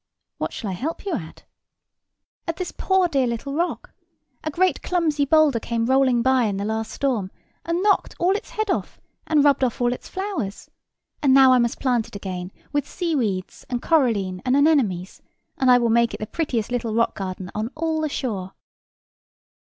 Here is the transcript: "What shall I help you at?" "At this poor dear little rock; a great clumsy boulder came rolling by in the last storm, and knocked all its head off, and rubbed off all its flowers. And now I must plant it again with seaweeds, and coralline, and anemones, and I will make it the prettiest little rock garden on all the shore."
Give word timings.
"What 0.39 0.51
shall 0.51 0.71
I 0.71 0.73
help 0.73 1.05
you 1.05 1.13
at?" 1.13 1.43
"At 2.47 2.57
this 2.57 2.71
poor 2.75 3.07
dear 3.07 3.27
little 3.27 3.53
rock; 3.53 3.91
a 4.43 4.49
great 4.49 4.81
clumsy 4.81 5.25
boulder 5.25 5.59
came 5.59 5.85
rolling 5.85 6.23
by 6.23 6.45
in 6.45 6.57
the 6.57 6.65
last 6.65 6.89
storm, 6.91 7.29
and 7.65 7.83
knocked 7.83 8.15
all 8.17 8.35
its 8.35 8.49
head 8.49 8.71
off, 8.71 8.99
and 9.27 9.43
rubbed 9.43 9.63
off 9.63 9.79
all 9.79 9.93
its 9.93 10.09
flowers. 10.09 10.71
And 11.21 11.35
now 11.35 11.53
I 11.53 11.59
must 11.59 11.79
plant 11.79 12.07
it 12.07 12.15
again 12.15 12.51
with 12.73 12.89
seaweeds, 12.89 13.63
and 13.69 13.79
coralline, 13.79 14.41
and 14.43 14.57
anemones, 14.57 15.21
and 15.59 15.69
I 15.69 15.77
will 15.77 15.91
make 15.91 16.15
it 16.15 16.19
the 16.19 16.25
prettiest 16.25 16.71
little 16.71 16.95
rock 16.95 17.13
garden 17.13 17.51
on 17.53 17.69
all 17.75 18.01
the 18.01 18.09
shore." 18.09 18.53